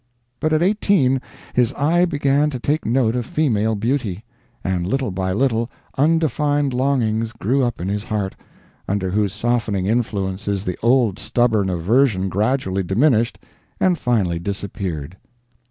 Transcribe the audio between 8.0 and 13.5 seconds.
heart, under whose softening influences the old stubborn aversion gradually diminished,